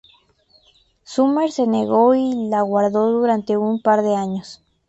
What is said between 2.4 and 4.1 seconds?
la guardó durante un par